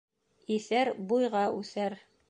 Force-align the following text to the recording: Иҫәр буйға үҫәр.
Иҫәр 0.55 0.93
буйға 1.13 1.47
үҫәр. 1.63 2.01